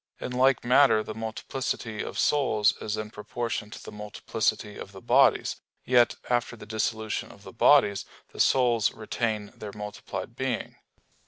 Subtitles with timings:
[0.19, 4.99] In like manner the multiplicity of souls is in proportion to the multiplicity of the
[4.99, 10.77] bodies; yet, after the dissolution of the bodies, the souls retain their multiplied being.